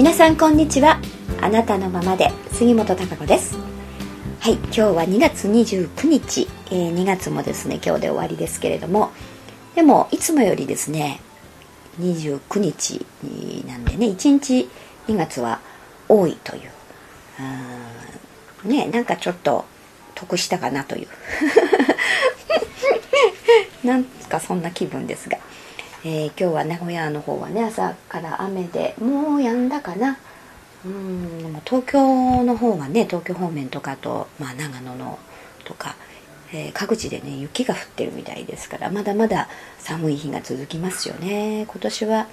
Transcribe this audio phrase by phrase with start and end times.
[0.00, 0.98] 皆さんこんにちは。
[1.42, 2.32] あなたのままで。
[2.52, 3.58] 杉本孝子です。
[4.40, 9.10] はい今日は2月29日、えー、2月もですね今日で終わりですけれども。
[9.74, 11.20] でもいつもよりですね
[12.00, 13.04] 29日
[13.68, 14.70] なんでね1日
[15.06, 15.60] 2月は
[16.08, 16.60] 多いとい
[18.64, 18.68] う。
[18.68, 19.66] ねなんかちょっと
[20.14, 21.08] 得したかなという。
[23.86, 25.36] なんかそんな気分ですが、
[26.02, 30.16] えー、今日は名古屋の方はね朝から雨でもう止んだかな。
[30.84, 35.18] うんでも東京の方はね東京方面とかと、まあ、長野の
[35.64, 35.94] とか、
[36.54, 41.66] えー、各地でね雪が降ってるみたいですからまだまだ寒い日が続きますよね。
[41.68, 42.26] 今年は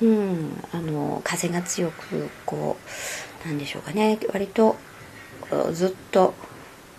[0.00, 2.76] うんあの風が強くこ
[3.44, 4.20] うなんでしょうかね。
[4.32, 4.76] 割と
[5.72, 6.32] ずっと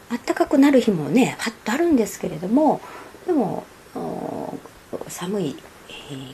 [0.10, 2.82] 暖かくなる日もねパッとあるんですけれども
[3.26, 3.64] でも
[5.08, 5.56] 寒い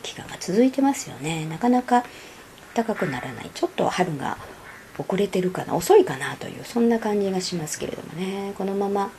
[0.01, 1.45] 期間が続いてますよね。
[1.45, 2.03] なかなか
[2.73, 3.51] 暖かくならない。
[3.53, 4.37] ちょっと春が
[4.97, 5.75] 遅れてるかな。
[5.75, 8.53] 遅いかなというそんな感じがしますけれどもね。
[8.57, 9.11] このまま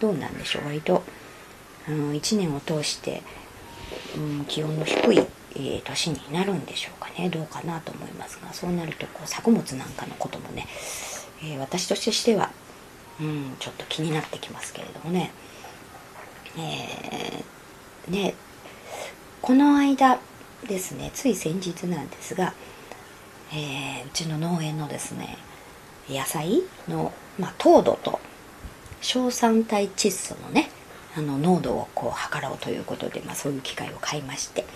[0.00, 0.66] どうなんでしょう。
[0.66, 1.02] 割と、
[1.88, 3.22] うん、1年を通して、
[4.16, 5.18] うん、気温の低い、
[5.54, 7.28] えー、年になるんでしょうかね。
[7.28, 10.66] どうかなと思いますがそうなるとこう作物なんかのこともね、
[11.42, 12.50] えー、私としては、
[13.20, 15.32] うん、ちょっと気になってきますけれどもね。
[16.58, 18.34] えー、ね
[19.42, 20.18] この間
[20.66, 22.54] ですねつい先日なんですが、
[23.52, 25.38] えー、うちの農園のですね
[26.08, 28.20] 野菜の、まあ、糖度と
[29.00, 30.70] 硝酸体窒素のね
[31.16, 34.66] あの濃度をこう測ろうということで、まあ、そういう機械を買いまして、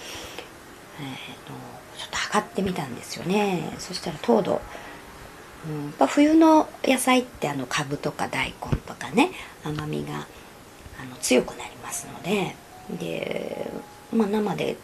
[1.00, 3.74] えー、ちょっと測ってみたんですよね。
[3.78, 4.62] そしたら糖度、
[5.68, 9.32] うん、やっぱ冬の野菜ってあのカブとか大根とかね
[9.64, 10.26] 甘みが
[10.98, 12.56] あの強くなりますので
[12.98, 13.70] で、
[14.12, 14.76] まあ、生で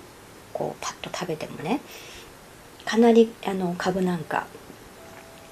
[0.53, 1.81] こうパッと食べてもね
[2.85, 4.47] かなりあのカブなんか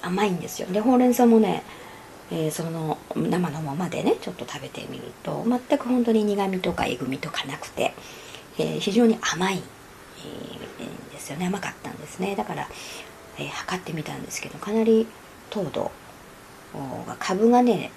[0.01, 0.67] 甘いんですよ。
[0.69, 1.63] でほうれん草もね、
[2.31, 7.93] えー、その生のままでねちょっと食べてみると全く本当に苦みとかえぐみとかなくて、
[8.57, 9.61] えー、非常に甘い、
[10.19, 11.47] えー、ですよね。
[11.47, 12.35] 甘かったんですね。
[12.35, 12.67] だから、
[13.37, 15.07] えー、測ってみたんですけどかなり
[15.49, 15.91] 糖度
[17.07, 17.91] が株がね、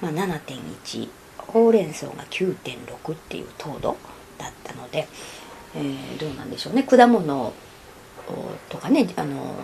[0.00, 1.08] まあ、7.1
[1.38, 3.96] ほうれん草が9.6っていう糖度
[4.38, 5.08] だったので、
[5.74, 6.82] えー、どうなんでしょうね。
[6.82, 7.52] 果物
[8.68, 9.54] とかねあの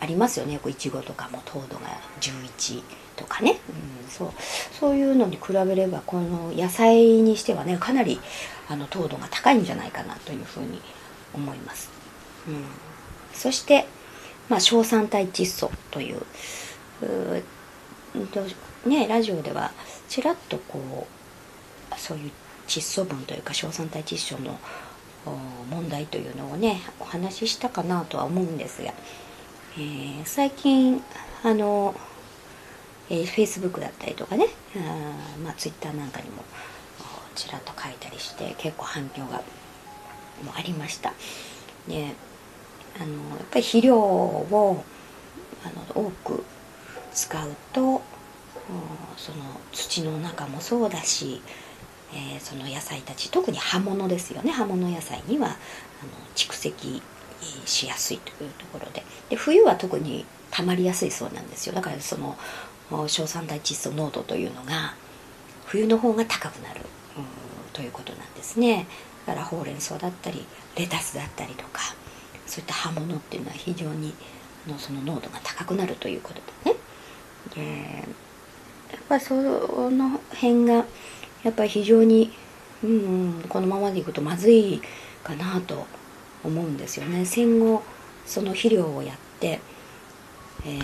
[0.00, 0.58] ありますよね。
[0.66, 1.88] いちごとかも糖度が
[2.20, 2.82] 11
[3.16, 3.58] とかね、
[4.04, 4.32] うん、そう。
[4.78, 8.20] そういうのに比べればこの野菜にしてはねかなり
[8.68, 10.80] あの糖度が高いんじゃないかなというふうに
[11.34, 11.90] 思います、
[12.46, 12.64] うん、
[13.32, 13.86] そして、
[14.48, 16.22] まあ、硝酸体窒素という
[18.86, 19.72] ねラジオでは
[20.08, 21.06] ちらっとこ
[21.90, 22.30] うそういう
[22.68, 24.58] 窒素分というか硝酸体窒素の
[25.70, 28.92] 問題というのをねお話ししたかなとは思うんですが、
[29.76, 31.02] えー、最近
[31.42, 31.94] あの、
[33.10, 34.46] えー、Facebook だったりとかね
[34.76, 36.42] あ、まあ、Twitter なんかにも
[37.34, 39.42] ちらっと書いたりして結構反響が
[40.44, 41.12] もありました。
[41.88, 42.14] で
[43.00, 44.84] あのやっぱり肥料を
[45.64, 46.44] あの多く
[47.12, 48.02] 使うと
[49.16, 49.38] その
[49.72, 51.40] 土の中もそうだし
[52.12, 54.50] えー、その野菜たち特に葉物ですよね。
[54.50, 55.56] 葉物野菜にはあの
[56.34, 57.02] 蓄積
[57.66, 59.04] しやすいというところで。
[59.30, 61.74] で冬は特に溜まりやすいそうなんですよ。
[61.74, 62.36] だからその
[62.90, 64.94] 硝酸体窒素濃度というのが
[65.66, 66.80] 冬の方が高くなる
[67.72, 68.86] ということなんですね。
[69.26, 70.46] だからほうれん草だったり
[70.76, 71.82] レタスだったりとか
[72.46, 74.14] そういった葉物っていうのは非常に
[74.66, 76.78] のその濃度が高くなるということでね。
[77.54, 78.08] で
[78.92, 80.84] やっぱその辺が
[81.42, 82.32] やっぱり非常に、
[82.82, 84.80] うん、このままでいくとまずい
[85.22, 85.86] かなと
[86.44, 87.24] 思うんですよね。
[87.24, 87.82] 戦後
[88.26, 89.60] その肥料をやって、
[90.64, 90.80] えー、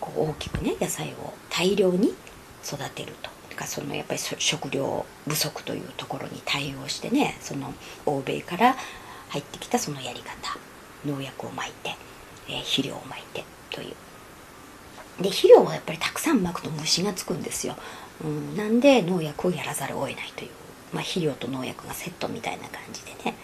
[0.00, 2.14] こう大きくね野菜を大量に
[2.64, 3.36] 育てると。
[3.56, 8.76] かそのやっぱり食料不足というところに対応してねその欧米から
[9.30, 10.58] 入ってきたそのやり方
[11.04, 11.96] 農薬をまいて、
[12.48, 13.94] えー、肥料をまいてという。
[15.22, 17.74] で肥料はやっぱりたくさんまくと虫がつくんですよ。
[18.24, 20.50] うん、なんで農薬をやらざるを得ないという、
[20.92, 23.36] まあ、肥料と農薬がセットみたいな感じでね、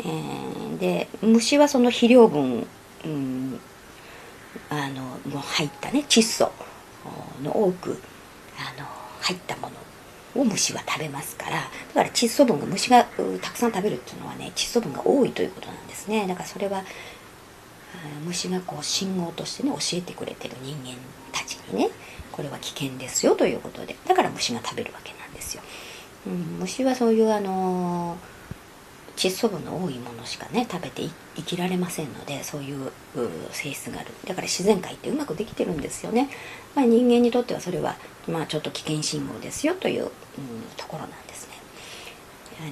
[0.00, 2.66] えー、で虫はその肥料分、
[3.04, 3.60] うん、
[4.70, 6.50] あのの入ったね窒素
[7.42, 8.00] の多く
[8.58, 8.86] あの
[9.20, 9.70] 入ったも
[10.34, 11.56] のを虫は食べますから。
[11.56, 11.60] だ
[11.94, 13.04] から窒素分が虫が
[13.40, 16.26] たくさん食べるっていうのはね窒素分が多いということなんですね。
[16.26, 16.84] だからそれは
[18.24, 20.98] 虫がこう信号としてね教えてくれてる人間
[21.32, 21.90] たちにね
[22.32, 25.62] これは危険ですよということでだから虫が食べるわけなんですよ、
[26.26, 28.16] うん、虫はそういうあの
[29.16, 31.02] 窒素分の多いものしかね食べて
[31.36, 32.90] 生きられませんのでそういう
[33.52, 34.08] 性質がある。
[34.26, 36.30] だから自然界ってうまくできてるんですよね、
[36.74, 37.96] まあ、人間にとってはそれは、
[38.26, 40.10] まあ、ちょっと危険信号ですよという、うん、
[40.76, 41.54] ところなんですね。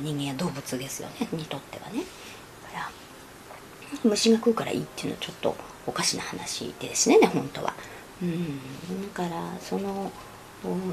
[0.03, 2.03] 人間や動物ですよねにとってはね。
[4.05, 5.57] 虫が食うからいいっていうのはちょっと
[5.87, 7.75] おかしな話ですねね本当は
[8.23, 8.61] うん
[9.03, 10.11] だからその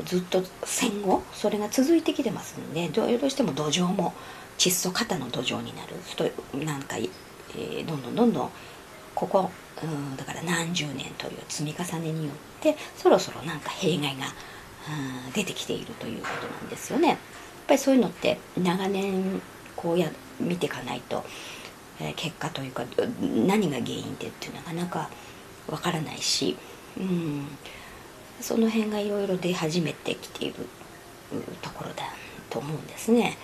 [0.05, 4.13] ずっと戦後それが続いてきてますんでどうしても土壌も
[4.57, 6.23] 窒素型の土壌になると
[6.57, 8.49] なんか、えー、どんどんどんどん
[9.15, 9.49] ここ、
[9.83, 14.25] うん、だから何十年という積み重ねによってそろそろなんか弊害が、
[15.25, 17.09] うん、出てきているということなんですよね。
[17.09, 17.17] やっ
[17.67, 19.41] ぱりそういうのって長年
[19.75, 21.25] こうや見ていかないと、
[22.15, 22.83] 結果というか
[23.21, 25.09] 何が原因でっていうのはなかなか
[25.67, 26.57] わからないし、
[26.97, 27.47] うん、
[28.41, 30.55] その辺がいろいろ出始めてきている
[31.61, 32.03] ところだ
[32.49, 33.37] と思うんですね。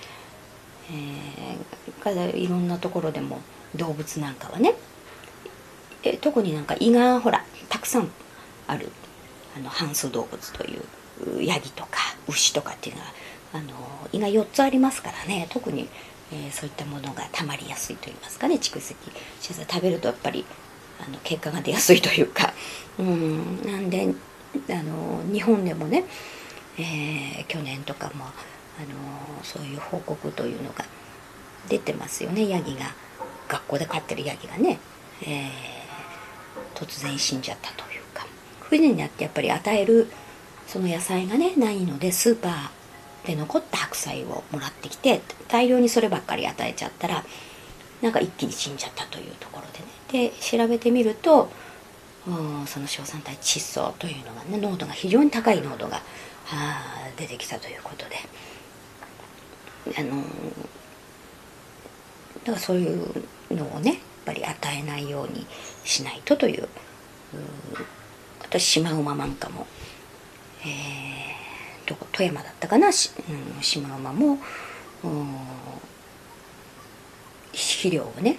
[0.91, 3.41] えー、いろんなところでも
[3.75, 4.75] 動物なんかはね、
[6.03, 8.09] え特になんか胃がほらたくさん
[8.67, 8.89] ある
[9.55, 13.07] あの半数動物というヤギとか牛とかっていうのは
[13.53, 13.73] あの
[14.11, 15.87] 胃が4つありますからね特に、
[16.33, 18.55] えー、そういったものがたまりやすいと言いますかね。
[18.55, 18.95] 蓄積
[19.41, 20.45] 食べるとやっぱり
[21.05, 22.53] あの結果が出やすいというか。
[22.99, 23.61] うん。
[23.65, 24.13] なんで
[24.69, 26.05] あの日本でもね、
[26.77, 28.33] えー、去年とかもあの
[29.43, 30.85] そういう報告というのが
[31.67, 32.47] 出てますよね。
[32.47, 32.93] ヤギが
[33.47, 34.79] 学校で飼ってるヤギがね、
[35.23, 38.25] えー、突然死んじゃったというか。
[38.61, 40.09] 冬になってやっぱり与える
[40.67, 42.80] その野菜がねないのでスーパー
[43.25, 47.23] で残った白菜をもらってきて大量にそればっかり与えちゃったら
[48.01, 50.29] なんか一気に死んじゃったというところでね。
[50.29, 51.49] で調べてみると
[52.25, 56.01] その硝酸体窒素というのがね濃度が非常に高い濃度が
[57.17, 58.17] 出てきたということで。
[59.97, 60.21] あの
[62.43, 65.45] だからそういうのをねやっぱり与えないように
[65.83, 66.67] しないとという
[68.41, 69.65] 私シマウマなんかも、
[70.61, 70.69] えー、
[72.11, 73.11] 富山だったかなし、
[73.57, 74.37] うん、シマウマも
[77.53, 78.37] 肥料をね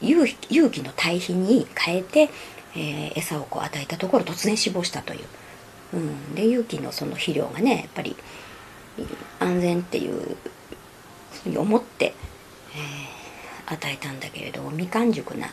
[0.00, 2.30] 有有機の堆肥に変えて、
[2.74, 5.20] えー、餌をこう与えたところ突然死亡したという、
[5.94, 8.16] うん、で有機のその肥料がねやっぱり
[9.40, 10.36] 安全っていう
[11.42, 12.14] ふうに思って、
[12.74, 15.48] えー、与えたんだけれど未完熟な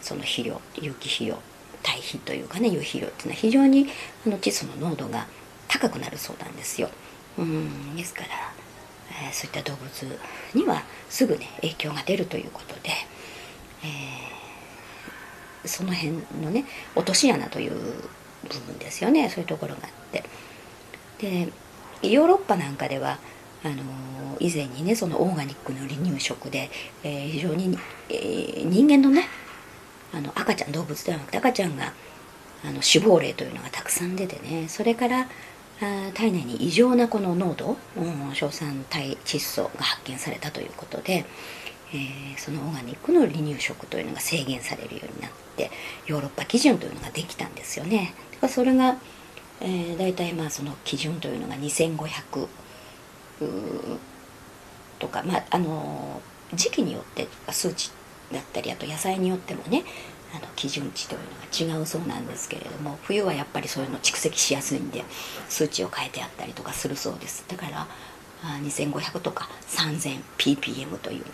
[0.00, 1.38] その肥料有機肥料
[1.82, 3.86] 堆肥というかね有肥料っていうのは非常に
[4.26, 5.26] あの窒素の濃度が
[5.70, 6.90] 高くなるそうなんですよ。
[7.38, 8.28] うんですから、
[9.24, 10.18] えー、そういった動物
[10.54, 12.90] にはすぐね影響が出るということで、
[13.84, 16.64] えー、その辺のね
[16.96, 20.24] 落とし穴という部分ですよねそういうところがあって。
[21.18, 21.52] で
[22.02, 23.18] ヨーロッパなんかでは
[23.62, 23.76] あの
[24.38, 26.70] 以前にねそのオーガニックの離乳食で、
[27.04, 27.78] えー、非常に、
[28.08, 29.28] えー、人間のね
[30.14, 31.92] あの赤ちゃん動物ではなくて赤ちゃんが
[32.64, 35.28] あの死亡例というのがたくさん出てねそれから
[36.14, 41.24] 体内に異常なこの濃度、うん、硝酸体窒素が発見されたということで、
[41.92, 45.70] えー、そのオーガニックの離乳食というのが制限されるようになって
[46.06, 48.14] ヨーロッパ基準というのができたんですよね。
[48.48, 48.96] それが
[49.60, 52.48] えー、大体まあその基準というのが2500
[54.98, 56.20] とか、まあ、あの
[56.54, 57.90] 時期によって数値
[58.32, 59.84] だったりあと野菜によってもね
[60.34, 65.04] あの基準値というのが違うそうなんですけれども冬はやっぱりそういうの蓄積しやすいんで
[65.48, 67.86] 数値を変えてあったりとかするそうですだから
[68.62, 71.30] 2500とか 3000ppm というね、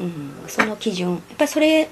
[0.00, 1.88] うん、その基準やっぱりそれ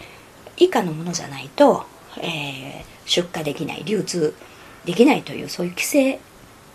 [0.56, 1.84] 以下のものじゃないと、
[2.18, 4.34] えー、出荷できない流通
[4.84, 6.20] できないというそういう規制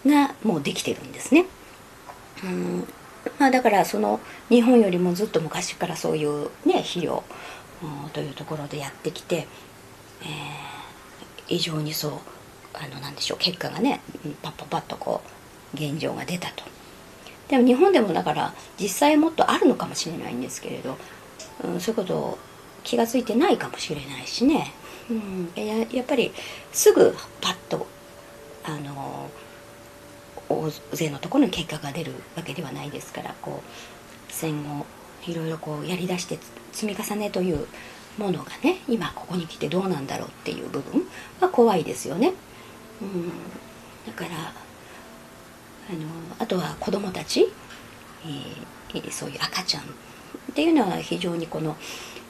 [0.06, 1.46] がもうできてるんですね。
[2.44, 2.88] うん
[3.40, 4.20] まあ、だからその
[4.50, 7.24] 日本よりもずっと昔からそういうね肥料
[8.14, 9.48] というところでやってきて、
[10.22, 12.12] えー、異常にそう
[12.74, 14.02] あのなんでしょう結果がね
[14.42, 15.22] パッパッパッとこ
[15.74, 16.64] う現状が出たと。
[17.48, 20.98] でも日本でもだから実際もっとあるのかもしれないんですけれど、
[21.64, 22.38] うん、そういうこと
[22.84, 24.74] 気が付いてないかもしれないしね、
[25.10, 26.34] うん、ややっぱり
[26.74, 27.88] すぐパッと
[28.66, 29.30] あの
[30.50, 34.86] 大勢のところに結果が出るわけではないですからこう戦後
[35.26, 36.38] いろいろこうやりだして
[36.78, 37.66] 積み重ねという
[38.20, 41.02] ものがね今ここに来てどうなんだろうっていう部分
[41.42, 42.34] は怖いですよね。
[43.02, 43.30] うん、
[44.06, 46.08] だからあの
[46.38, 47.52] あとは子供たち、
[48.94, 49.86] えー、そういう赤ちゃんっ
[50.54, 51.76] ていうのは非常にこの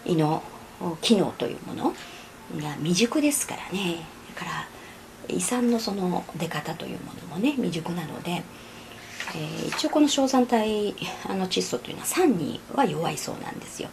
[0.06, 0.42] 胃の
[1.02, 1.94] 機能というもの
[2.62, 3.98] が未熟ですからね。
[4.34, 4.68] だから
[5.28, 8.44] 胃酸のその出方というものもね未熟なので
[9.36, 10.96] えー、一応この硝酸体
[11.28, 13.90] あの窒素というのは酸には弱いそうなんですよ。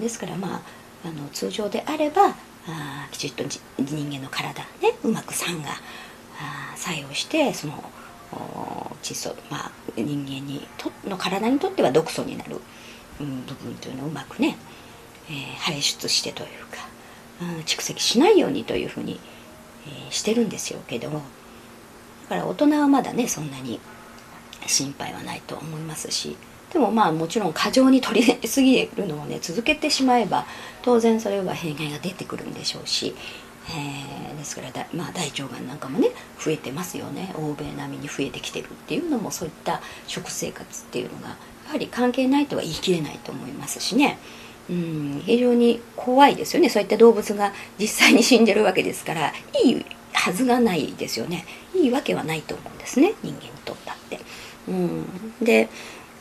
[0.00, 0.60] ですからまあ
[1.04, 2.34] あの通常であれば
[2.68, 5.68] あきちっと人間の体ねうまく酸が
[6.74, 7.84] 作用してその
[9.02, 12.60] 窒素、まあ、人間にとの体にとっては毒素になる、
[13.20, 14.56] うん、部分というのをうまくね、
[15.28, 16.88] えー、排出してというか、
[17.40, 19.20] うん、蓄積しないようにというふうに、
[19.86, 21.22] えー、してるんですよけども
[22.28, 23.80] だから大人はまだねそんなに
[24.66, 26.36] 心配はないと思いますし
[26.76, 30.44] でもまあもちろん過剰に取りすぎるのをね続けてしまえば
[30.82, 33.14] 当然それは弊害が出てくるんでしょうし、
[33.70, 41.36] えー、ですからだ、まあ、大腸がんなんかもね増えてますよね欧米並みに増えてきてるっていうのもそういった食生活っていうのがや
[41.70, 44.18] はり関係ないとは言い切れないと思いますしね。
[44.68, 49.32] うん非常に怖いですよねそういった動物が実際に死んでるわけですから
[49.64, 54.20] いいはずがないですよねいいわけはないと思うんですね人間にとったって。
[54.68, 55.06] うん、
[55.40, 55.68] で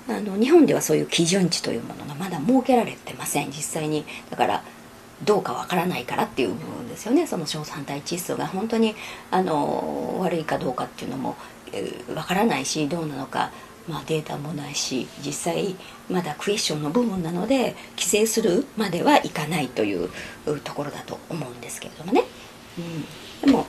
[0.08, 3.48] あの日本ではそういう基準値というものがまだ設けられてません。
[3.48, 4.64] 実際にだから
[5.24, 7.26] どうかわからないからっていう部分ですよね。
[7.26, 8.96] その硝酸体窒素が本当に
[9.32, 11.36] あの悪いかどうかっていうのもわ、
[11.74, 13.52] えー、からないしどうなのか、
[13.88, 15.76] まあ、データもないし実際
[16.10, 20.10] まだクエスチョンの部分なので規制するまではいかないという
[20.64, 22.24] ところだと思うんですけれどもね、
[22.78, 22.82] う
[23.46, 23.68] ん、でも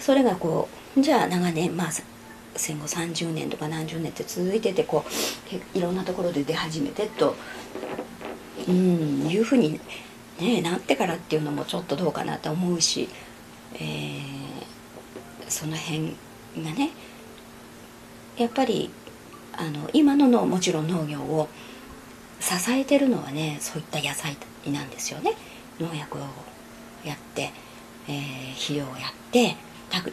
[0.00, 1.90] それがこうじゃあ長年まあ
[2.56, 5.04] 戦後30年とか何十年って続いててこ
[5.74, 7.34] ういろんなところで出始めてと
[8.68, 9.80] うんいうふうに、
[10.38, 13.08] ね、なってからっていうのもちょっとどうかなと思うし、
[13.74, 14.20] えー、
[15.48, 16.16] その辺
[16.58, 16.90] がね
[18.36, 18.90] やっぱり
[19.56, 21.48] あの今ののもちろん農業を
[22.40, 25.32] 支えてるのはねそういった野菜なんですよね。
[25.80, 26.20] 農薬を
[27.04, 27.52] やって、
[28.08, 29.56] えー、肥料をやって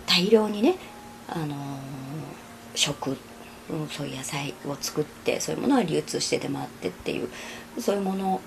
[0.06, 0.76] 大量にね
[1.28, 1.56] あの
[2.76, 3.18] 食、
[3.70, 7.30] うん、そういう野菜を作ってそういうものが流通して出回ってっていう
[7.80, 8.42] そういうもの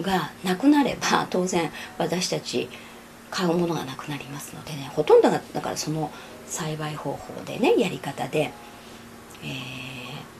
[0.00, 2.68] がなくなれば当然私たち
[3.30, 6.10] 買うものがなくなりますのでねほとんどがだからその
[6.46, 8.52] 栽培方法でねやり方で、
[9.42, 9.50] えー、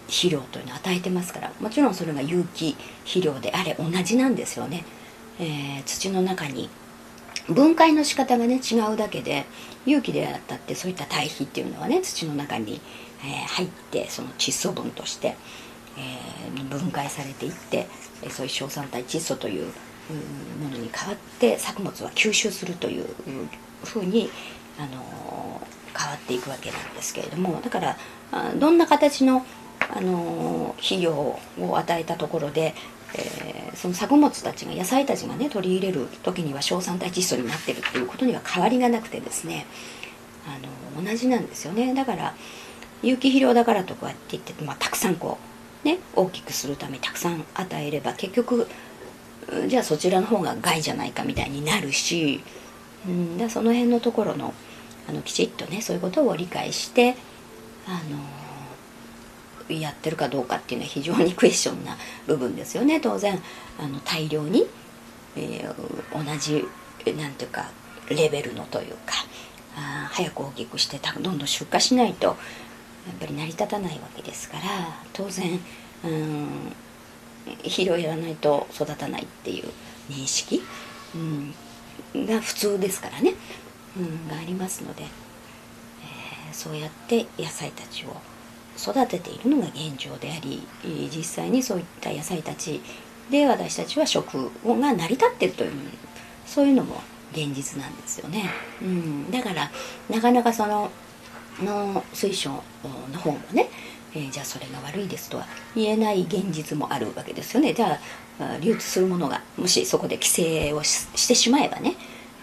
[0.06, 4.84] 肥料というのを与えてますからもちろんそれが有機肥料であれ同じなんですよね、
[5.40, 6.70] えー、土の中に
[7.48, 9.46] 分解の仕方がね違うだけで
[9.84, 12.80] 有機であったってそういった堆肥っていうのはね土の中に、
[13.22, 15.36] えー、入ってその窒素分として、
[15.96, 17.86] えー、分解されていって
[18.30, 19.66] そういう硝酸体窒素という
[20.62, 23.06] ものに変わって作物は吸収するという
[23.84, 24.30] ふうに、
[24.78, 25.60] あの、
[25.98, 27.96] 変わっていくわけなんですけれどもだから
[28.56, 29.44] どんな形の、
[29.88, 32.74] あの肥料を与えたところで
[33.14, 39.66] えー、その作物たちが野菜たちがね取り入れる時には硝酸体窒素になってるっていうことには変わりがなくてですね
[40.46, 41.92] あの同じなんですよね。
[41.94, 42.34] だから
[43.06, 45.38] 有機肥料だからとこうやって言って、まあ、たくさんこ
[45.84, 48.66] うね大きくするためたくさん与えれば結局
[49.68, 52.42] じゃあそちらの方が害じゃないかみたいになるし、
[53.06, 54.52] うん、だその辺のところの
[55.08, 57.14] あのきちっとねそういうことを理解して
[57.86, 58.02] あ
[59.70, 61.96] のやってるかどうかっていうのは非常に クエスチョンな
[62.26, 63.00] 部分ですよね。
[63.00, 63.40] 当然
[63.78, 64.66] あの大量に、
[65.36, 66.64] えー、同じ
[67.16, 67.68] なんていうか
[68.08, 69.14] レベルのというか
[69.76, 72.36] あ早く大きくしてどんどん出荷しないと
[73.14, 74.62] ぱり成り立たないわけですから
[75.12, 75.58] 当然
[76.04, 76.48] うん
[77.62, 79.68] 肥料やらないと育たないっていう
[80.10, 80.62] 認識、
[81.14, 83.34] うん、が普通ですからね、
[83.96, 88.16] うん、がありますので、えー、そうやって野菜たちを
[88.76, 90.66] 育てているのが現状であり
[91.10, 92.80] 実際にそういった野菜たち
[93.30, 95.72] で私たちは食が成り立ってるという
[96.46, 97.00] そういうのも
[97.32, 98.50] 現実なんですよね、
[98.82, 99.70] うん、だから
[100.10, 100.90] なかなかその
[101.62, 102.50] の水晶
[103.12, 103.68] の方もね、
[104.14, 107.74] えー、じゃあそれが悪いですとは言えない現実もあるわけですよね。
[107.74, 107.98] じゃ
[108.40, 111.94] あ流通するものがもしそこで規制をしてしまえばね、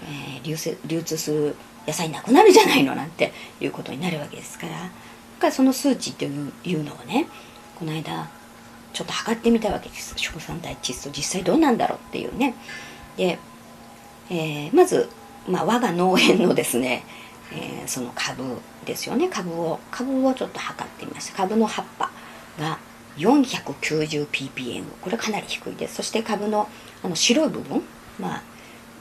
[0.04, 1.56] えー、流通する
[1.88, 4.92] 野菜なくなるじゃないのなんていうことになるわけですから。
[5.40, 7.28] からその数値っていうのをね
[7.76, 8.30] この間
[8.94, 10.16] ちょっと測ってみたわけです。
[10.16, 11.10] 硝酸体窒素。
[11.10, 12.54] 実際どうなんだろうっていうね。
[13.18, 13.40] で、
[14.30, 15.10] えー、まず、
[15.48, 17.04] まあ、我が農園のですね、
[17.56, 18.44] えー、その株
[18.86, 19.30] ですよね。
[19.30, 21.38] 株を株をちょっと測ってみました。
[21.38, 22.10] 株の葉っぱ
[22.60, 22.80] が
[23.18, 25.96] 490ppm これかなり低いです。
[25.96, 26.68] そして株の
[27.04, 27.82] あの白い部分
[28.20, 28.44] まあ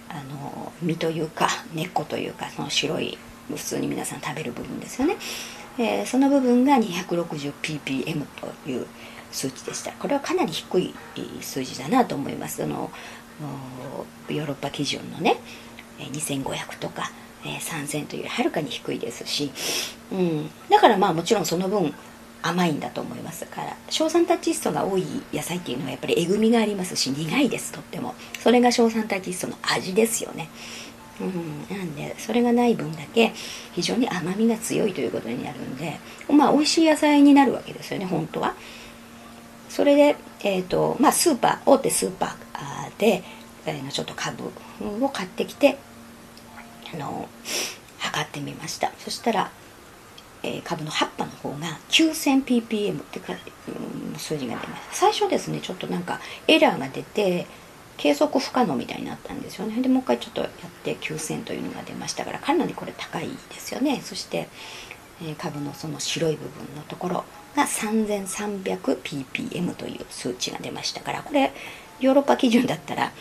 [0.09, 3.17] あの実というか根っこというかその白い
[3.49, 5.17] 普通に皆さん食べる部分ですよね。
[5.79, 8.87] えー、その部分が 260ppm という
[9.31, 9.93] 数値でした。
[9.93, 10.95] これはかなり低い
[11.41, 12.59] 数字だなと思います。
[12.59, 12.91] その
[14.29, 15.39] ヨーロッパ基準のね
[15.99, 17.11] 2500とか
[17.45, 19.51] え3000というよりはるかに低いですし、
[20.13, 21.93] うん、だからまあもちろんその分
[22.43, 23.47] 甘いんだと思います。
[23.47, 28.15] から硝酸タチストが多い野菜っていうのはやっぱりえぐみがありますし苦いですとっても。
[28.41, 30.49] それが硝酸タチストの味ですよね。
[31.21, 33.33] うん、なんでそれがない分だけ
[33.73, 38.55] 非常に甘みが強いということになるんでまあ美味しい野菜になるわけですよね本当は。
[39.69, 43.23] それで、えーとまあ、スーパー大手スーパーで、
[43.91, 44.45] ちょっと株
[45.01, 45.79] を買ってきて
[46.97, 47.29] の
[47.99, 48.93] 測ってみました。
[48.99, 49.51] そしたら
[50.45, 53.37] えー、株の葉っぱの方が 9000ppm ってか、う
[54.15, 56.19] ん、数字が出ました最初ですねちょっとなんか
[56.49, 57.47] エラーが出て
[57.97, 59.81] 計測不可能みたいになったんですよね。
[59.81, 60.51] でもう一回ちょっとやっ
[60.83, 64.01] て9000というのが出ましたからかなりこれ高いですよね。
[64.03, 64.49] そして、
[65.23, 71.53] えー、株のその白い部分のところが 3300ppm という数値が出ましたからこれ
[72.01, 73.13] ヨーロッパ基準だったら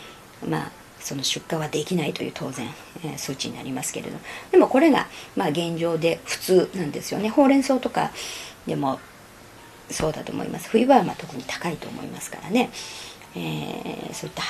[0.48, 0.72] まあ
[1.02, 2.66] その出荷はできないという当然、
[3.04, 4.16] えー、数値になりますけれど。
[4.50, 7.28] でもこれが、まあ、現状で普通なんですよね。
[7.28, 8.12] ほうれん草とか
[8.66, 9.00] でも
[9.90, 10.68] そうだと思います。
[10.68, 12.70] 冬場はま特に高いと思いますからね、
[13.34, 14.42] えー、そういった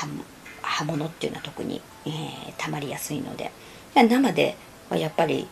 [0.62, 2.12] 葉物っていうのは特に、えー、
[2.58, 3.50] たまりやすいので。
[3.94, 4.56] 生で
[4.88, 5.46] はやっぱり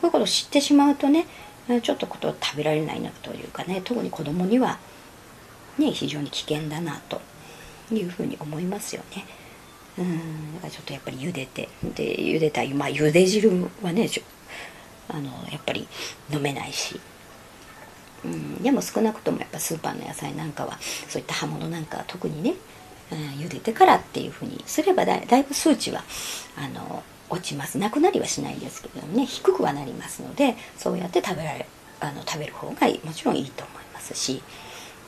[0.00, 1.26] こういうことを知ってしまうとね
[1.82, 3.80] ちょっとこと食べられないなというかね。
[3.84, 4.78] 特に子供には
[5.78, 7.20] ね非常に危険だなと
[7.90, 9.24] いうふうに思いますよね。
[9.98, 10.70] うん。
[10.70, 11.68] ちょっとやっぱり茹でて。
[11.82, 13.50] で茹でたまあ茹で汁
[13.82, 14.08] はね
[15.08, 15.86] あのやっぱり
[16.32, 17.00] 飲めないし、
[18.24, 22.54] うん、でも少なくともやっぱスーパーの野菜なんかはそういった葉物なんかは特にね、
[23.12, 26.02] うん、茹でてからっていうふうにすればだだいぶ数値は
[26.56, 27.78] あの落ちます。
[27.78, 29.26] なくなりはしないですけどもね。
[29.26, 31.66] 低くはなりますのでそうやって食べられ
[32.00, 32.74] あの食べる方が
[33.04, 34.42] もちろんいいと思いますし、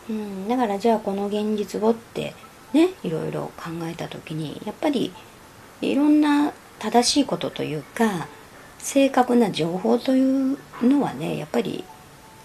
[0.08, 2.34] うん、だからじゃあこの現実をって
[2.72, 5.12] ねいろいろ考えた時にやっぱり
[5.80, 8.28] いろんな正しいことというか
[8.78, 11.84] 正確な情報というのはねやっぱり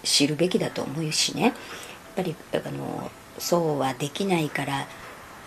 [0.03, 1.53] 知るべきだと思うしねやっ
[2.15, 4.87] ぱりあのそうはできないから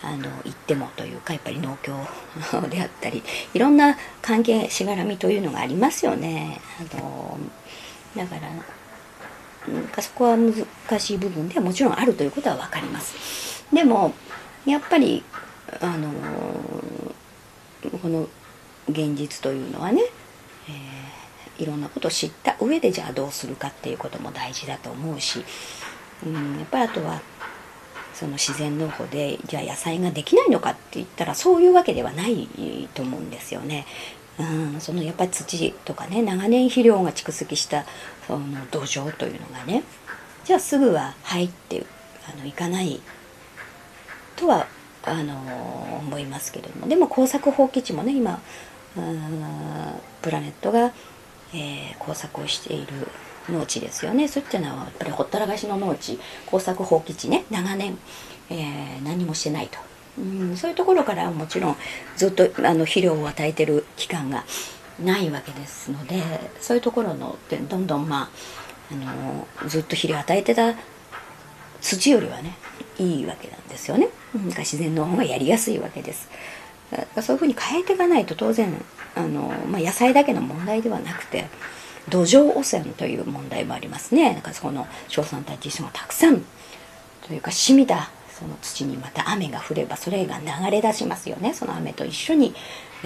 [0.03, 1.95] あの言ってもというかやっぱり農協
[2.69, 3.23] であったり
[3.55, 6.61] いろんな関係しがらみというのがありますよね。
[6.81, 7.39] あの
[8.15, 13.65] だからそこは難しい部分ではもちろんあるということは分かります。
[13.73, 14.15] でも
[14.67, 15.23] やっぱり
[15.81, 16.13] あの
[18.03, 18.29] この
[18.89, 20.03] 現実というのはね、
[20.69, 25.45] えー、いろんなことを知った上でじゃあどうするかっていうことも大事だと思うし、
[26.25, 27.21] うん、やっぱりあとは
[28.15, 32.49] その自然農法でじゃあ野菜ができないのかって言ったらそういうわけではない
[32.95, 33.87] と思うんですよね。
[34.39, 37.85] うん、そのやっぱり土とかね長年肥料が蓄積した
[38.27, 39.83] その土壌というのがね
[40.45, 41.87] じゃあすぐは入って
[42.29, 43.01] あのいかない
[44.37, 44.67] とは
[45.05, 45.35] あの
[46.01, 46.89] 思いますけれども。
[46.89, 48.41] でも耕作放棄地もね今
[50.23, 50.93] プラネットが、
[51.55, 53.09] えー、工作をしている
[53.49, 54.29] 農地ですよね。
[54.29, 57.45] そういったのはやっぱりほったらかしの農地耕作放棄地ね。
[57.51, 57.99] 長年、
[58.51, 59.79] えー、何もしてないと、
[60.19, 61.77] うん、そういうところからもちろん
[62.17, 64.45] ずっとあの肥料を与えてる期間が
[65.03, 66.23] ないわけですので
[66.61, 67.37] そういうところの
[67.69, 68.29] どんどんまあ
[68.91, 70.75] あのずっと肥料を与えてた
[71.81, 72.57] 土よりはね
[72.99, 76.29] いいわけなんですよね、うん、自然の方がやりやすいわけです。
[77.21, 78.73] そういうふうに変えていかないと当然
[79.17, 81.47] あの、まあ、野菜だけの問題ではなくて
[82.09, 84.33] 土壌汚染という問題もありますね。
[84.33, 86.45] なんかそこの硝酸体窒素がたくさん
[87.27, 91.55] というか染みたその土にまた雨が降ればそれが流れ出しますよね。
[91.55, 92.55] その雨と一緒に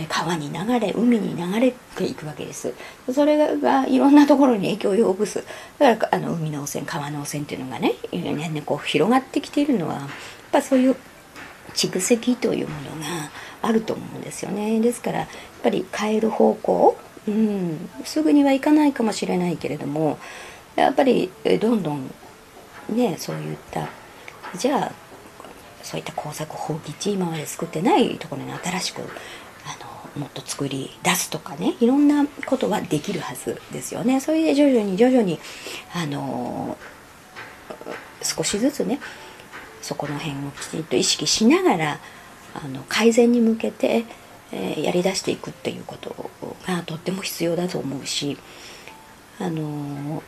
[0.09, 2.73] 川に流れ海に流れていくわけです。
[3.13, 5.45] それがいろんなところに影響を及ぼす。
[5.79, 10.09] だからあの海の汚染川の汚染っていうのがね年々こう広がってきているのはやっ
[10.53, 10.97] ぱそういう
[11.75, 13.31] 蓄積というものが
[13.63, 14.81] あると思うんですよね。
[14.81, 15.29] ですからやっ
[15.63, 16.97] ぱり変える方向、
[17.29, 20.19] うん、すぐにはいかないかもしれないけれども
[20.77, 22.11] やっぱりどんどん
[22.89, 23.89] ねそういった
[24.57, 24.93] じゃあ
[25.83, 29.03] そういった工作放棄地今まで作ってないところに新しく
[30.17, 34.21] もっと作り出すとかねいろんなことはできるはずですよね。
[34.21, 35.39] それで徐々に徐々に
[35.95, 36.77] あの
[38.23, 39.01] 少しずつね
[39.83, 41.99] そこの辺をきちんと意識しながら
[42.55, 44.05] あの改善に向けて、
[44.53, 46.31] えー、やりだしていくっていうこと
[46.67, 48.37] がとっても必要だと思うし
[49.39, 50.23] あの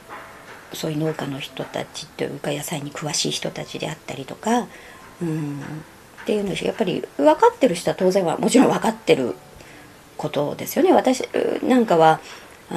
[0.73, 4.66] そういう農家の人たちというか野菜に詳しい人たちであったりとか
[5.21, 5.61] うん
[6.23, 9.35] っていうのやっぱり分かってる人は当然はもちろん分かってる
[10.16, 10.92] ことですよね。
[10.92, 11.22] 私
[11.62, 12.20] なんかは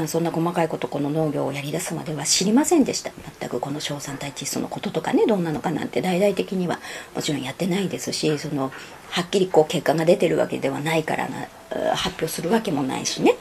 [0.08, 3.12] そんな細かいことこの農業をやりだすまでは知りませんでした。
[3.40, 6.02] 全くこの硝酸体窒素のこととかねどんなのかなんて。
[6.02, 6.80] 大々的には
[7.16, 8.72] もちろんやってないですしその
[9.10, 11.48] はっきりこう結果が出てるわけではないからな
[11.96, 13.36] 発表するわけもないしね。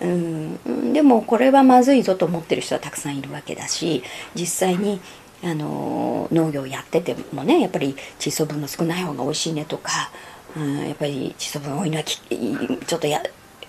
[0.00, 4.02] うんでもこれはまずいぞと思ってる人はたくさんいるわけだし
[4.34, 5.00] 実際に
[5.44, 10.10] あの農業やっててもねやっぱり窒素分の少ない方が美味しいねとか、
[10.56, 13.22] うん、やっぱり窒素分多いのはちょっとや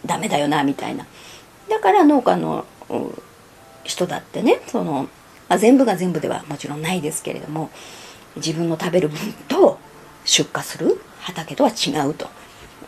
[0.06, 1.06] ダメだよなみたいな。
[1.70, 2.66] だから農家の
[3.84, 5.08] 人だってねその、
[5.50, 7.70] まあ、全部が全部ではもちろんないですけれども
[8.36, 9.18] 自分の食べる分
[9.48, 9.80] と
[10.26, 12.28] 出荷する畑とは違うと、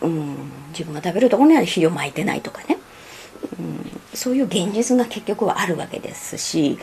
[0.01, 0.36] うん、
[0.69, 2.77] 自分が食べるところには肥料撒いてないとかね、
[3.60, 6.77] うん、そういう現実が結局はあるわけですし、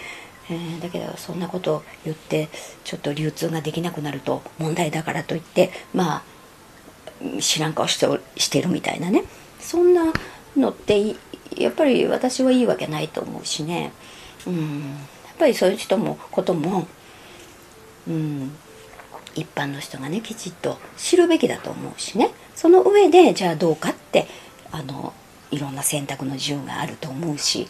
[0.50, 2.48] えー、だけどそんなことを言って
[2.84, 6.22] ちょっと流通ができなくなると問題だからといってまあ
[7.40, 8.06] 知らん顔して
[8.36, 9.24] してるみたいなね。
[9.60, 10.12] そんな
[10.56, 11.16] のって
[11.56, 13.92] やっぱり私はいいわけないと思うしね、
[14.46, 14.96] うん、や
[15.32, 16.86] っぱりそういう人もことも、
[18.08, 18.52] うん、
[19.34, 22.30] 一般の人がねきちっと知るべきだと思うしね。
[22.54, 24.26] その上でじゃあどうかって
[24.70, 25.12] あの
[25.50, 27.68] いろんな選択の自由があると思うし、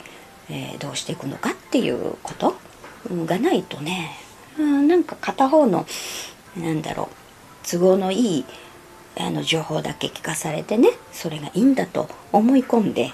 [0.51, 2.57] えー、どうしていくのかっていうこと
[3.27, 4.17] がないとね、
[4.59, 5.87] うん、なんか片方の
[6.57, 8.45] なんだろう都合のいい
[9.17, 13.13] あの情報だけ聞かされてねそれがいいんだと思い込んで、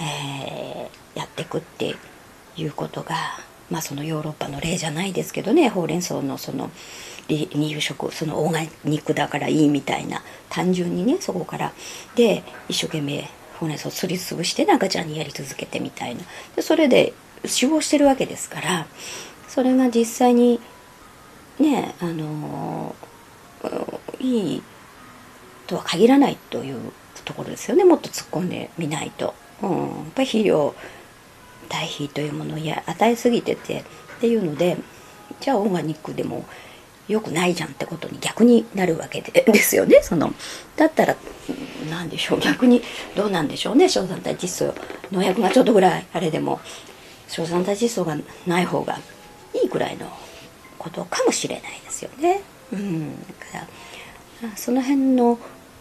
[0.00, 1.96] えー、やっていくって
[2.56, 3.16] いうことが
[3.70, 6.70] まあそのヨーロッパの例じゃないですけどねほうれん草のその
[7.28, 11.72] 離乳食そのオーガニックだからいいみたいな単純にねそこから。
[12.14, 16.22] で一生懸命ほうれん草すりつぶして赤ちゃんにやり続けてみたいな。
[16.54, 17.14] でそれで
[17.46, 18.86] 死亡してるわけですから
[19.48, 20.60] それが実際に
[21.58, 22.94] ねあの
[24.20, 24.62] いい
[25.66, 26.92] とは限らないという
[27.24, 27.84] ところですよね。
[27.84, 29.34] もっと突っ込んでみないと。
[29.62, 30.74] うん、やっぱり肥料
[31.68, 33.84] 堆肥というものをや与えすぎててっ
[34.20, 34.76] ていうので
[35.40, 36.44] じゃあオーガニックでも
[37.08, 40.00] 良くないじゃんってことに逆になるわけでですよね。
[40.02, 40.32] その
[40.76, 41.16] だったら
[41.90, 42.40] 何でしょう。
[42.40, 42.82] 逆に
[43.16, 43.88] どうなんでしょうね。
[43.88, 44.74] 硝酸体窒素
[45.12, 46.60] 農薬がちょっとぐらいあれでも。
[47.28, 48.98] 硝酸体窒素がない方が
[49.54, 50.06] いいくらいの
[50.78, 52.40] ことかもしれないですよね。
[52.72, 53.66] うん、だか
[54.42, 55.38] らその辺の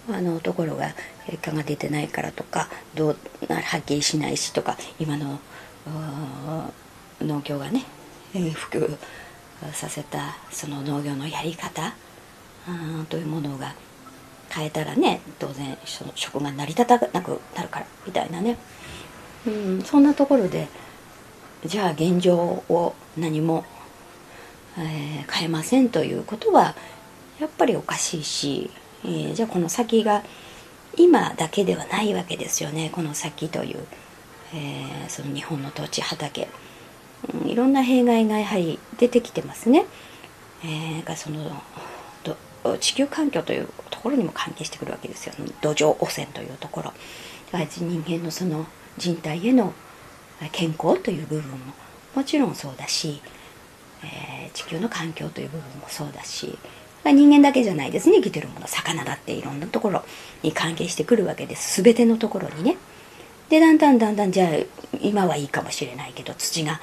[0.10, 0.94] あのところが
[1.28, 3.18] 結果が出てないからとかどう
[3.50, 5.40] はっきりしないしとか今の
[7.22, 7.86] 農協がね
[8.34, 8.40] 普
[8.70, 8.98] 及
[9.72, 11.94] させたその農業のやり方
[13.10, 13.76] というものが
[14.50, 18.58] 変えたらね当然その食が成り立たなくなるからみたいなね、
[19.48, 20.68] うん、そんなところで
[21.66, 23.66] じゃあ現状を何も、
[24.78, 26.76] えー、変えませんということは
[27.40, 28.70] やっぱりおかしいし、
[29.06, 30.24] えー、じゃあこの先が
[30.98, 33.80] 今だけではないわけですよねこの先という、
[34.54, 36.48] えー、その日本の土地畑。
[37.42, 39.86] うん、いろんな弊害がやはり出てきてますね。
[40.66, 41.62] えー、がその
[42.80, 46.94] 地球環境というところにも関係してくるわけですよ、ね土壌汚染というところ
[47.52, 48.66] 人間のその
[48.98, 49.74] 人体への
[50.52, 51.58] 健康という部分も
[52.16, 53.22] もちろんそうだし、
[54.04, 56.58] えー、地球の環境という部分もそうだし
[57.04, 58.18] ま人間だけじゃないですね。
[58.18, 58.68] 生きてるもの。
[58.68, 60.04] 魚だっていろんなところ
[60.42, 61.82] に関係してくるわけです。
[61.82, 62.78] 全てのところにね。
[63.50, 64.50] でだんだんだんだんじゃあ
[65.02, 66.80] 今はいいかもしれないけど土が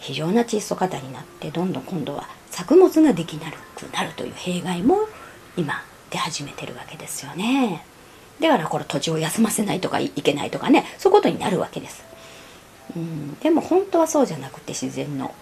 [0.00, 4.98] 非常な窒素過多になってどんどん今度は作物ができなくなるという弊害も
[5.56, 7.84] 今出始めてるわけですよね。
[8.40, 10.84] だからこれ土地を休ませないとかいけないとかね。
[10.98, 12.04] そういうことになるわけです。
[12.96, 13.34] うん。
[13.40, 15.34] でも本当はそうじゃなくて自然の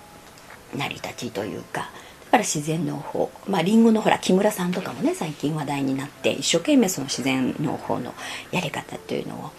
[0.76, 1.90] 成り立ちというか
[2.32, 8.14] から自然農法まありんごのほら木村さんとかもね最近話題になって一生懸命その自然農法の
[8.50, 9.50] やり方というのを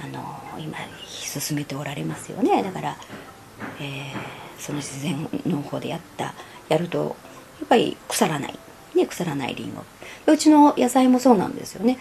[0.00, 0.78] あの今
[1.10, 2.62] 進めておられますよね。
[2.62, 2.96] だから
[3.80, 6.34] えー、その自然農法でやった
[6.68, 7.16] やると
[7.60, 8.58] やっぱり腐らない、
[8.94, 11.98] ね、腐らないりんごうちの野菜もそうなんですよね、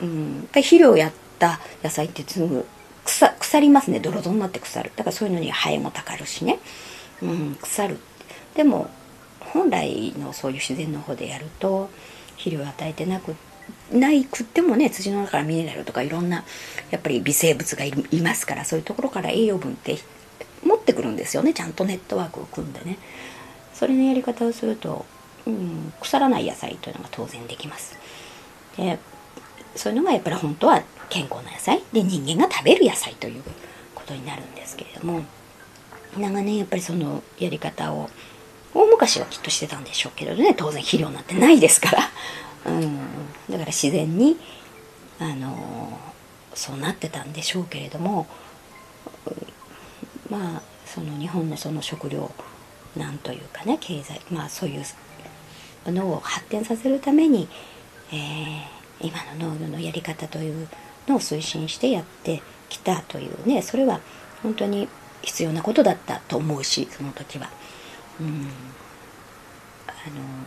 [0.00, 2.64] うん、肥料やった野菜ってすぐ
[3.04, 3.98] 腐腐りますね。
[3.98, 4.92] ドロドロになって腐る。
[4.94, 6.58] だからそういうのにハエもたかるしね、
[7.22, 7.98] うん、腐る。
[8.54, 8.90] でも
[9.52, 11.90] 本来のそういう自然の方でやると
[12.36, 13.34] 肥料を与えてなく
[13.92, 16.44] ないくってもね土の中からミネラルとかいろんな
[16.90, 19.98] やっぱり微生物がいますからそういうところから栄養分って
[20.64, 21.54] 持ってくるんですよね。
[21.54, 22.98] ちゃんとネットワークを組んでね。
[23.72, 25.06] それのやり方をすると、
[25.46, 27.98] うん、腐らない野菜というのが当然できます。
[28.76, 28.98] で
[29.74, 31.82] そういうのがやっぱり本当は健康な野菜。
[31.92, 33.42] で人間が食べる野菜という
[33.94, 35.22] ことになるんですけれども
[36.16, 38.10] 長年やっぱりそのやり方を
[38.74, 42.10] 大昔はきっとしてたんでしょうけどね当然肥料なんてないですから、
[42.66, 42.96] うん、
[43.50, 44.36] だから自然に
[45.18, 45.98] あの
[46.54, 48.26] そうなってたんでしょうけれども
[50.28, 52.30] まあその日本のその食料
[52.96, 57.48] なんというかね経済まあそういうのを発展させるために、
[58.12, 60.68] えー、今の農業のやり方という
[61.06, 64.00] のを推進してやってきたというねそれは
[64.42, 64.88] 本当に
[65.22, 67.50] 必要なことだったと思うしその時は。
[68.20, 68.46] うん。
[69.86, 70.46] あの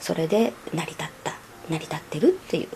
[0.00, 1.32] それで成り立った
[1.68, 2.68] 成り立ってるっていう、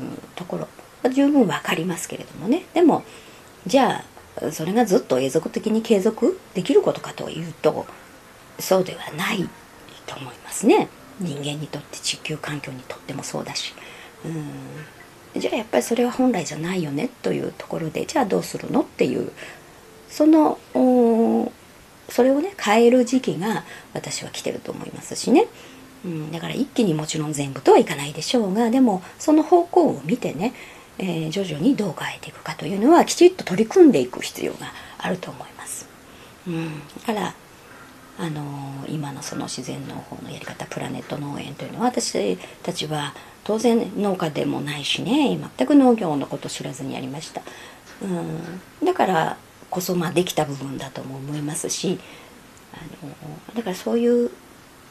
[0.00, 0.68] うん、ところ。
[1.02, 2.64] は十分分かりますけれどもね。
[2.74, 3.04] でも
[3.66, 4.04] じゃ
[4.42, 7.86] あそれがずっと永続的に継続できることかというと
[8.58, 9.48] そうではない
[10.06, 10.88] と思いますね。
[11.20, 13.74] 人間にとって地球環境にとってもそうだし。
[14.24, 15.40] うん。
[15.40, 19.30] じゃあやっぱりそれは本来じゃないよねというところでじゃあどうするのっていう
[20.08, 20.58] その
[22.08, 25.46] それをね変える時期が私は来てると思いますしね、
[26.04, 30.54] うん、だから一気にもちろん全部とはいかないでしょうがでもその方向を見てね、
[30.98, 35.88] えー、徐々にどう変えていくかというのはきちっと取り組んでいく必要があると思います。
[36.46, 37.34] うん、だから
[38.20, 47.42] あの今のその自然農法のやり方プラネット農園というのは私たちは当然農家でもないしね全く農業のこと知らずにやりました、
[48.02, 49.36] うん、だから
[49.70, 51.98] こそまあできた部分だとも思いますし
[52.72, 53.12] あの
[53.54, 54.30] だからそういう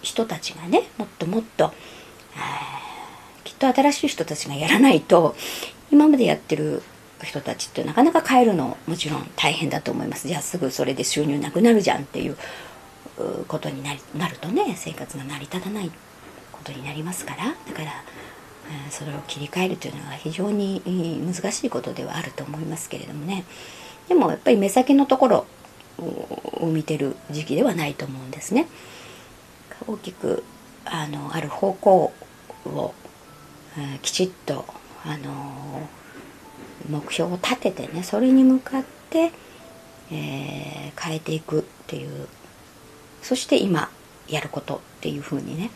[0.02, 1.72] 人たちがねもっともっと
[3.44, 5.36] きっと新しい人たちがやらないと
[5.92, 6.84] 今までやってる
[7.24, 10.28] 人たちってなかなか変えるのもちろん大変だと思います。
[10.28, 12.38] じゃあすぐそれで収入なくなるじゃんっていう
[13.48, 15.90] ことになりなるとね生活が成り立たない
[16.52, 17.46] ことになりますから。
[17.46, 18.04] だから、
[18.92, 20.82] それを切り替えるというのは非常に
[21.26, 23.46] 難しいことではあると思いますけれどもね。
[24.08, 25.46] でもやっぱり目先のところ
[25.98, 28.68] を見てる時期ではないと思うんですね。
[29.88, 30.44] 大きく
[30.86, 32.14] あのある方向
[32.66, 32.94] を、
[33.78, 34.66] えきちっと
[35.06, 35.88] あの
[36.90, 39.32] 目標を立ててねそれに向かって、
[40.12, 42.28] えー、変えていくっていう
[43.22, 43.90] そして今
[44.28, 45.70] やることっていうふうにね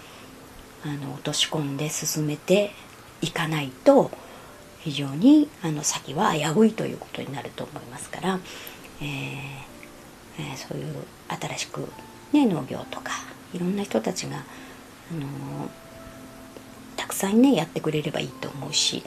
[0.84, 2.72] あの落とし込んで進めて
[3.22, 4.12] いかないと
[4.82, 8.39] 非常にあの先は危ういということになると思いますから、
[9.02, 9.72] えー
[10.39, 10.96] えー、そういう
[11.30, 11.88] 新しく、
[12.34, 13.12] ね、農業とか
[13.54, 14.39] いろんな人たちが、あ
[15.13, 15.70] のー、
[16.98, 19.04] たくさんねやってくれればいいと思うし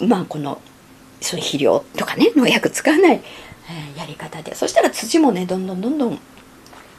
[0.00, 0.60] まあこの
[1.20, 6.18] そういう肥料とかね農薬使わない、えー、やり方でそしたら土もねどんどんどんどん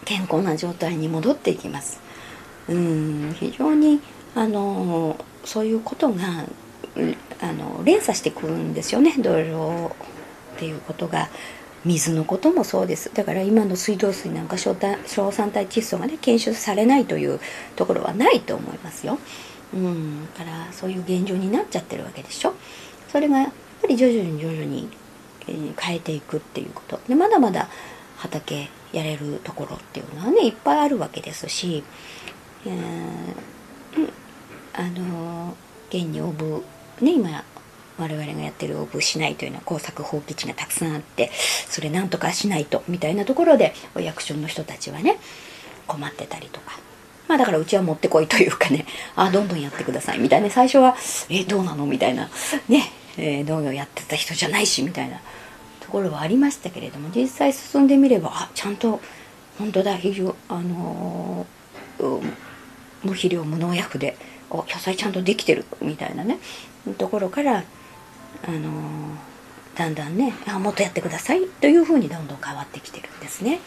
[0.06, 2.00] 健康な状態に戻っていきます。
[2.70, 4.00] うん非常に
[4.36, 6.46] あのそういうことが
[7.42, 9.14] あの連鎖してくるんですよね。
[9.18, 9.92] 土壌っ
[10.58, 11.30] ていうことが
[11.84, 13.14] 水のこともそうです。
[13.14, 17.40] だから今の水道水なんか硝酸体窒素がね検出されないという
[17.76, 19.20] ところはないと思いますよ。
[19.74, 20.26] うん。
[20.34, 22.54] だからそういう現状になっちゃってるわけでしょ。
[23.10, 24.90] それがやっぱり徐々に徐々に
[25.78, 27.00] 変えていくっていうこと。
[27.08, 27.70] でまだまだ
[28.18, 31.84] 畑やれるところっていうのはねいっぱいあるわけですし、
[32.66, 34.10] えー、
[34.74, 35.56] あの
[35.90, 36.64] 現に応募
[37.02, 37.44] ね今
[37.98, 41.32] 我々がやってる応募しないというのは工作放棄地がたくさんあって
[41.70, 45.18] それなんとかしないとみたいなところでお役所の人たちはね
[45.88, 46.80] 困ってたりとか。
[47.28, 50.20] まあだからうちは持ってこいというかね、 あどんどんやってください。
[50.20, 50.96] みたいな、最初は、
[51.28, 51.88] えどうなの？
[51.88, 52.30] みたいな、
[52.70, 55.20] ね、え、農業やってた人じゃないしみたいな。
[55.80, 59.00] ところはありましたけれども実際進んでみればあちゃんと
[59.58, 59.98] 本当だ。
[59.98, 62.22] 非常あのー、
[63.04, 64.18] 無肥料無農薬で
[64.50, 65.66] お野菜ちゃんとできてる。
[65.82, 66.38] みたいなね。
[66.93, 67.63] ところから
[68.48, 68.71] あの、
[69.76, 73.60] だんだんねあもっとやってくださいというふうにどんどん変わってきてるんですね。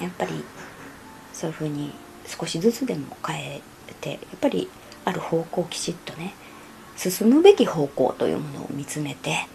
[0.00, 0.44] やっぱり
[1.32, 1.92] そういうふうに
[2.26, 3.60] 少しずつでも変え
[4.00, 4.70] てやっぱり
[5.04, 6.34] ある方向をきちっとね
[6.96, 9.48] 進むべき方向というものを見つめて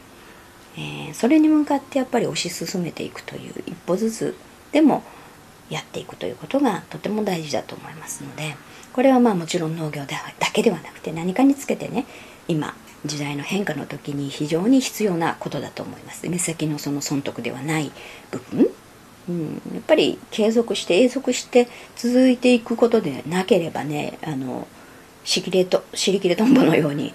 [0.77, 4.35] えー、それに向かってやっぱり推し進めていくという一歩ずつ
[4.71, 5.03] でも
[5.69, 8.55] やっていくということがとても大事だと思いますので
[8.95, 10.15] これはまあもちろん農業だ
[10.53, 12.05] けではなくて何かにつけてね
[12.47, 12.73] 今
[13.05, 16.29] 時代の変化の時に非常に必要なことだと思います。
[16.29, 17.91] 目先のその損得ではない
[18.31, 18.69] 部分、
[19.27, 24.65] うん、やっぱり継続して永続して続いていくことでなければねあの
[25.25, 27.13] しきれと尻切れトンボのように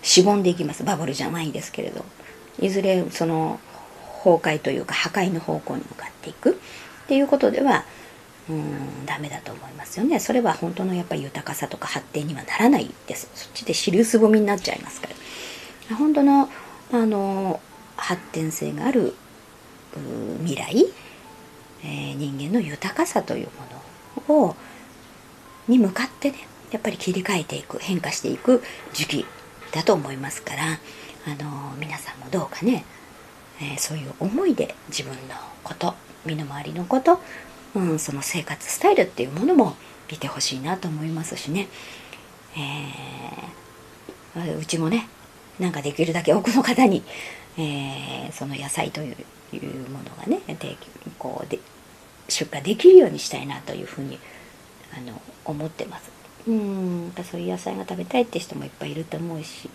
[0.00, 0.82] しぼんでいきます。
[0.82, 2.06] バブルじゃないですけれど。
[2.58, 3.60] いずれその
[4.24, 6.52] 崩壊というか破壊の方向に向かっていく。
[7.04, 7.84] っていうことでは
[8.48, 10.18] うんダメだと思いますよね。
[10.18, 13.28] それは本当のやっぱり豊かさとか発展にはならないです。
[13.34, 15.08] そっちで尻すぼみになっちゃいますか
[15.90, 15.96] ら。
[15.96, 16.48] 本当の
[16.92, 17.60] あの
[17.96, 19.14] 発展性がある
[20.40, 20.86] 未来、
[21.84, 23.52] えー、人間の豊かさというも
[24.28, 24.56] のを
[25.68, 26.38] に向かってね
[26.70, 29.26] やっぱり切り替えていく変化していく時期
[29.72, 30.78] だと思いますから。
[31.24, 32.84] あの皆さんもどうかね、
[33.60, 35.94] えー、そういう思いで自分のこと
[36.26, 37.20] 身の回りのこと、
[37.74, 39.76] うん、その生活スタイルっていうものも
[40.10, 41.68] 見てほしいなと思いますしね、
[44.36, 45.08] えー、うちもね
[45.58, 47.02] なんかできるだけ多くの方に、
[47.56, 49.16] えー、その野菜という
[49.90, 50.76] ものがねで
[51.18, 51.58] こうで
[52.28, 54.18] 出荷できるようにしたいなというふうに
[54.96, 56.10] あの思ってます。
[56.46, 59.70] うんそういう野菜が食べたいって人もいっぱいいると思うし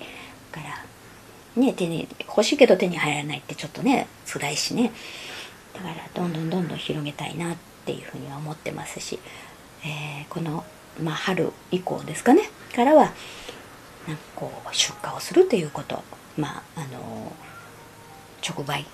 [0.52, 4.92] だからね手に欲しいけど手に入らないってちょっとね辛いしね。
[5.74, 7.56] だからどんどんどんどん広げたいな
[7.88, 9.17] っていうふうには思ってますし、
[9.86, 10.65] えー、この、
[11.02, 12.41] まあ、春以降ですかね
[12.76, 13.13] からは
[14.06, 16.04] なんかこう出荷をするということ
[16.38, 17.32] まああの
[18.45, 18.86] 直売、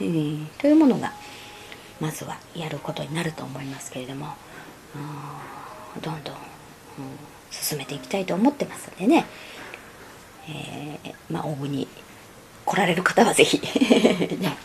[0.00, 1.12] えー、というものが
[2.00, 4.28] まずはやることになると思いますけれども
[6.00, 6.40] どんどん、うん、
[7.50, 9.26] 進めていきたいと思ってますんでね、
[10.48, 11.88] えー、まあ大に
[12.64, 13.58] 来られる方は是非
[14.38, 14.56] ね。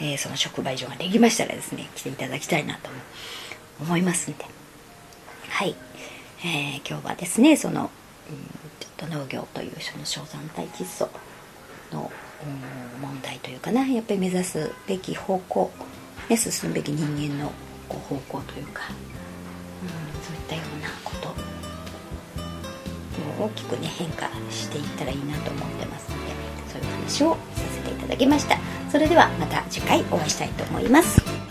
[0.00, 2.90] えー、その直売所ができましたらですね来ていただきたいなと
[3.80, 4.44] 思いますんで。
[5.48, 5.74] はい、
[6.44, 7.90] えー、今日はですねその、
[8.30, 8.36] うん、
[8.80, 11.08] ちょっと農業というその小山体窒素
[11.92, 12.10] の、
[12.44, 15.70] うん、問題というかなやっぱり目指すべき方向、
[16.28, 17.50] ね、進むべき人間の
[17.88, 18.82] こう方向というか、
[19.82, 21.58] うん、そういったようなこと
[23.40, 26.17] 大きくね変化していったらいいなと思ってます
[26.78, 28.58] いう話をさせていただきました。
[28.90, 31.47] それではまた次回お会いしたいと思います。